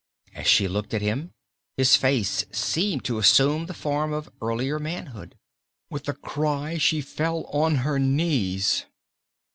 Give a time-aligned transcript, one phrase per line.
[0.33, 1.31] As she looked at him
[1.77, 5.37] his face seemed to assume the form of earlier manhood.
[5.91, 8.85] With a cry she fell on her knees.